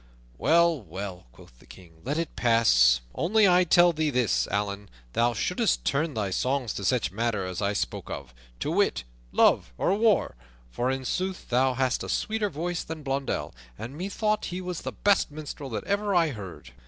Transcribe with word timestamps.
"Well, 0.39 0.81
well," 0.81 1.27
quoth 1.31 1.59
the 1.59 1.67
King, 1.67 2.01
"let 2.03 2.17
it 2.17 2.35
pass; 2.35 3.01
only 3.13 3.47
I 3.47 3.63
tell 3.63 3.93
thee 3.93 4.09
this, 4.09 4.47
Allan, 4.47 4.89
thou 5.13 5.35
shouldst 5.35 5.85
turn 5.85 6.15
thy 6.15 6.31
songs 6.31 6.73
to 6.73 6.83
such 6.83 7.11
matters 7.11 7.57
as 7.57 7.61
I 7.61 7.73
spoke 7.73 8.09
of, 8.09 8.33
to 8.61 8.71
wit, 8.71 9.03
love 9.31 9.71
or 9.77 9.93
war; 9.95 10.33
for 10.71 10.89
in 10.89 11.05
sooth 11.05 11.49
thou 11.49 11.75
hast 11.75 12.01
a 12.03 12.09
sweeter 12.09 12.49
voice 12.49 12.83
than 12.83 13.03
Blondell, 13.03 13.53
and 13.77 13.95
methought 13.95 14.45
he 14.45 14.59
was 14.59 14.81
the 14.81 14.91
best 14.91 15.29
minstrel 15.29 15.69
that 15.69 15.83
ever 15.83 16.15
I 16.15 16.29
heard." 16.29 16.73